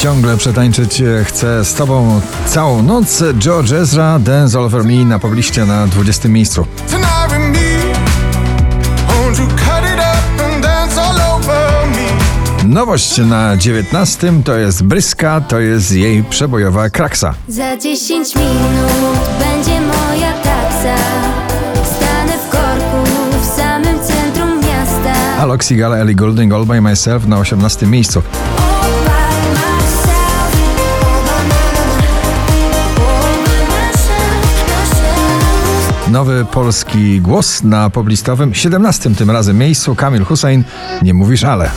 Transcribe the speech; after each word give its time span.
Ciągle 0.00 0.36
przetańczyć 0.36 1.00
e, 1.00 1.24
chcę 1.24 1.64
z 1.64 1.74
tobą 1.74 2.20
całą 2.46 2.82
noc. 2.82 3.22
George 3.38 3.72
Ezra, 3.72 4.18
Dance 4.18 4.58
All 4.58 4.64
Over 4.64 4.84
Me 4.84 5.04
na 5.04 5.18
pobliście 5.18 5.66
na 5.66 5.86
20 5.86 6.28
miejscu. 6.28 6.66
Nowość 12.64 13.18
na 13.18 13.56
19 13.56 14.32
to 14.44 14.54
jest 14.54 14.82
Bryska, 14.84 15.40
to 15.40 15.60
jest 15.60 15.92
jej 15.92 16.22
przebojowa 16.24 16.90
kraksa. 16.90 17.34
Za 17.48 17.76
10 17.76 18.34
minut 18.34 19.28
będzie 19.38 19.80
moja 19.80 20.32
taksa. 20.32 20.96
Stanę 21.96 22.32
w 22.46 22.50
korku 22.50 23.10
w 23.42 23.56
samym 23.56 23.98
centrum 24.04 24.60
miasta. 24.60 25.40
Alok 25.40 25.64
Sigala, 25.64 25.96
Ellie 25.96 26.14
Goulding, 26.14 26.52
All 26.52 26.66
By 26.66 26.80
Myself 26.80 27.26
na 27.26 27.38
18 27.38 27.86
miejscu. 27.86 28.22
Nowy 36.10 36.44
polski 36.44 37.20
głos 37.20 37.62
na 37.62 37.90
poblistowym 37.90 38.54
17 38.54 39.14
tym 39.14 39.30
razem 39.30 39.58
miejscu. 39.58 39.94
Kamil 39.94 40.24
Hussein, 40.24 40.64
nie 41.02 41.14
mówisz 41.14 41.44
ale. 41.44 41.70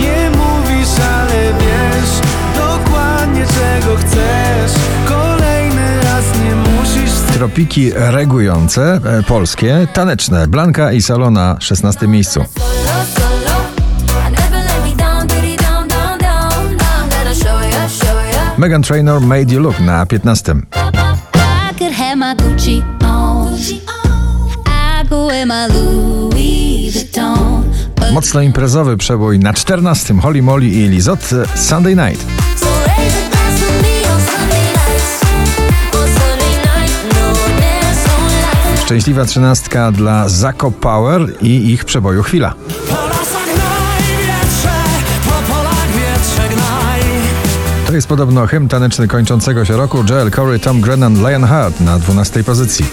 Nie 0.00 0.30
mówisz, 0.30 0.88
ale 1.12 1.52
wiesz 1.52 2.20
dokładnie 2.56 3.44
czego 3.46 3.96
chcesz. 3.96 4.72
Kolejny 5.08 6.00
raz 6.04 6.24
nie 6.44 6.54
musisz 6.54 7.12
Tropiki 7.34 7.92
regujące, 7.94 9.00
e, 9.04 9.22
polskie, 9.22 9.86
taneczne. 9.92 10.46
Blanka 10.46 10.92
i 10.92 11.02
Solo 11.02 11.30
na 11.30 11.56
16 11.60 12.08
miejscu. 12.08 12.44
Megan 18.58 18.82
Trainor 18.82 19.20
Made 19.20 19.54
You 19.54 19.60
Look 19.60 19.80
na 19.80 20.06
15. 20.06 20.54
Mocno 28.12 28.40
imprezowy 28.40 28.96
przebój 28.96 29.38
na 29.38 29.52
14. 29.52 30.14
Holly 30.14 30.42
Molly 30.42 30.66
i 30.66 30.88
Lizot 30.88 31.30
on 31.32 31.58
Sunday 31.58 31.96
night. 31.96 32.26
Szczęśliwa 38.84 39.24
trzynastka 39.24 39.92
dla 39.92 40.28
Zako 40.28 40.70
Power 40.70 41.20
i 41.42 41.72
ich 41.72 41.84
przeboju 41.84 42.22
Chwila. 42.22 42.54
To 47.92 47.96
jest 47.96 48.08
podobno 48.08 48.46
hymn 48.46 48.68
taneczny 48.68 49.08
kończącego 49.08 49.64
się 49.64 49.76
roku 49.76 50.04
Joel 50.10 50.30
Corey, 50.30 50.60
Tom 50.60 50.80
Grennan, 50.80 51.14
Lionheart 51.14 51.80
na 51.80 51.98
12 51.98 52.44
pozycji. 52.44 52.84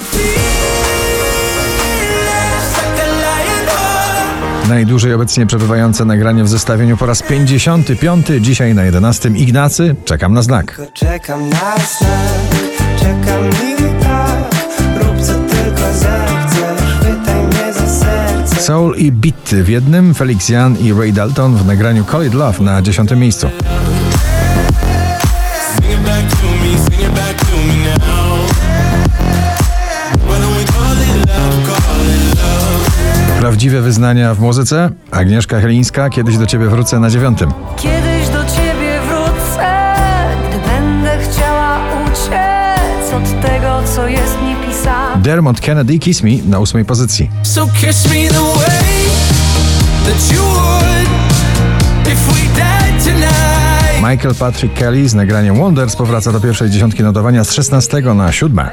Najdłużej 4.69 5.13
obecnie 5.13 5.45
przebywające 5.45 6.05
nagranie 6.05 6.43
w 6.43 6.49
zestawieniu 6.49 6.97
po 6.97 7.05
raz 7.05 7.23
55. 7.23 8.27
Dzisiaj 8.39 8.75
na 8.75 8.83
11 8.83 9.29
Ignacy. 9.29 9.95
Czekam 10.05 10.33
na 10.33 10.41
znak. 10.41 10.81
Czekam 10.93 11.49
na 11.49 11.75
znak, 11.99 12.71
czekam 12.99 13.49
i 13.49 14.03
tak 14.03 14.55
Rób 15.03 15.21
co 15.21 15.33
tylko 15.33 15.93
zechcesz, 15.93 16.95
chwytaj 16.99 17.43
mnie 17.43 17.73
za 17.73 17.87
serce 17.87 18.55
Soul 18.55 18.95
i 18.95 19.11
Beat 19.11 19.49
w 19.49 19.69
jednym, 19.69 20.13
Felix 20.13 20.49
Jan 20.49 20.77
i 20.77 20.93
Ray 20.93 21.13
Dalton 21.13 21.55
w 21.55 21.65
nagraniu 21.65 22.03
Call 22.11 22.27
It 22.27 22.33
Love 22.33 22.63
na 22.63 22.81
10 22.81 23.11
miejscu. 23.11 23.47
Prawdziwe 33.59 33.81
wyznania 33.81 34.35
w 34.35 34.39
muzyce. 34.39 34.89
Agnieszka 35.11 35.59
Chylińska, 35.59 36.09
kiedyś 36.09 36.37
do 36.37 36.45
ciebie 36.45 36.65
wrócę 36.67 36.99
na 36.99 37.09
dziewiątym. 37.09 37.51
Kiedyś 37.77 38.27
do 38.27 38.45
ciebie 38.45 38.99
wrócę, 39.07 39.67
gdy 40.49 40.69
będę 40.69 41.17
chciała 41.17 41.79
uciec 42.03 43.13
od 43.13 43.41
tego, 43.41 43.81
co 43.95 44.07
jest 44.07 44.37
mi 44.41 44.67
pisane. 44.67 45.21
Dermot 45.21 45.61
Kennedy 45.61 45.99
Kiss 45.99 46.23
Me 46.23 46.31
na 46.45 46.59
ósmej 46.59 46.85
pozycji. 46.85 47.29
So 47.43 47.67
kiss 47.67 48.05
me 48.05 48.27
the 48.27 48.59
way 48.59 49.05
that 50.05 50.33
you 50.33 50.41
would 50.41 51.09
if 52.07 52.31
we 52.31 52.59
died 52.59 53.03
tonight. 53.03 54.11
Michael 54.11 54.35
Patrick 54.35 54.73
Kelly 54.73 55.09
z 55.09 55.13
nagraniem 55.13 55.55
Wonders 55.55 55.95
powraca 55.95 56.31
do 56.31 56.39
pierwszej 56.39 56.69
dziesiątki 56.69 57.03
notowania 57.03 57.43
z 57.43 57.51
16 57.51 58.01
na 58.01 58.31
7. 58.31 58.69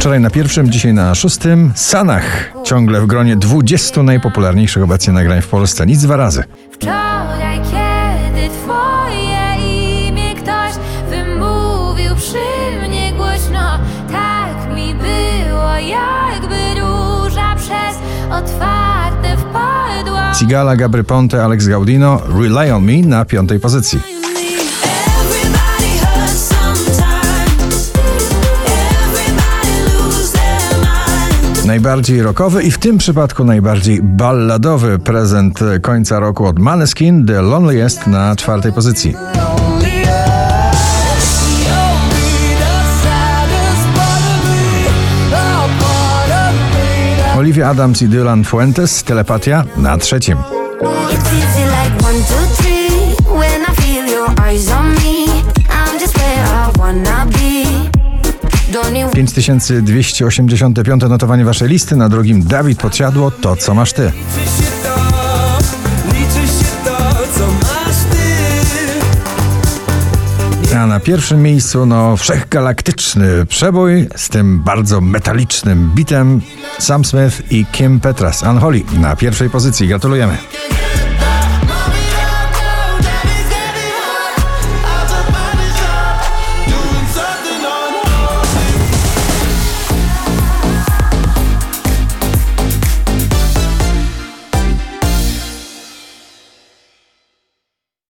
Wczoraj 0.00 0.20
na 0.20 0.30
pierwszym, 0.30 0.70
dzisiaj 0.70 0.94
na 0.94 1.14
szóstym. 1.14 1.72
Sanach. 1.74 2.52
Ciągle 2.64 3.00
w 3.00 3.06
gronie 3.06 3.36
20 3.36 4.02
najpopularniejszych 4.02 4.82
obecnie 4.82 5.12
nagrań 5.12 5.42
w 5.42 5.48
Polsce. 5.48 5.86
Nic 5.86 6.02
dwa 6.02 6.16
razy. 6.16 6.44
Wczoraj, 6.72 7.58
kiedy 7.58 8.48
twoje 8.48 9.56
imię 10.08 10.34
ktoś 10.34 10.72
wymówił 11.10 12.16
przy 12.16 12.88
mnie 12.88 13.12
głośno, 13.12 13.78
tak 14.12 14.76
mi 14.76 14.94
było, 14.94 15.76
jakby 15.76 16.80
róża 16.80 17.54
przez 17.56 17.96
otwarte 18.30 19.36
wpadła. 19.36 20.32
Cigala, 20.38 20.76
Gabry 20.76 21.04
Ponte, 21.04 21.44
Alex 21.44 21.66
Gaudino, 21.66 22.20
Rely 22.40 22.74
on 22.74 22.84
Me 22.84 22.96
na 22.96 23.24
piątej 23.24 23.60
pozycji. 23.60 24.19
Najbardziej 31.70 32.22
rockowy 32.22 32.62
i 32.62 32.70
w 32.70 32.78
tym 32.78 32.98
przypadku 32.98 33.44
najbardziej 33.44 34.02
balladowy 34.02 34.98
prezent 34.98 35.60
końca 35.82 36.20
roku 36.20 36.46
od 36.46 36.58
Maneskin, 36.58 37.26
The 37.26 37.42
Loneliest 37.42 38.06
na 38.06 38.36
czwartej 38.36 38.72
pozycji. 38.72 39.14
Olivia 47.38 47.68
Adams 47.68 48.02
i 48.02 48.08
Dylan 48.08 48.44
Fuentes, 48.44 49.04
Telepatia 49.04 49.64
na 49.76 49.98
trzecim. 49.98 50.38
5285 59.20 61.02
notowanie 61.08 61.44
waszej 61.44 61.68
listy, 61.68 61.96
na 61.96 62.08
drugim 62.08 62.42
Dawid 62.42 62.78
Podsiadło, 62.78 63.30
To 63.30 63.56
co 63.56 63.74
masz 63.74 63.92
ty. 63.92 64.02
Liczy 64.02 64.56
się 64.56 64.70
to, 64.82 64.94
liczy 66.14 66.52
się 66.52 66.64
to, 66.84 66.98
co 67.38 67.46
masz 67.46 67.96
ty. 70.70 70.76
A 70.76 70.86
na 70.86 71.00
pierwszym 71.00 71.42
miejscu, 71.42 71.86
no, 71.86 72.16
wszechgalaktyczny 72.16 73.46
przebój 73.46 74.08
z 74.16 74.28
tym 74.28 74.60
bardzo 74.60 75.00
metalicznym 75.00 75.90
bitem 75.94 76.40
Sam 76.78 77.04
Smith 77.04 77.52
i 77.52 77.66
Kim 77.66 78.00
Petras. 78.00 78.42
Unholy 78.42 78.82
na 78.92 79.16
pierwszej 79.16 79.50
pozycji. 79.50 79.88
Gratulujemy. 79.88 80.36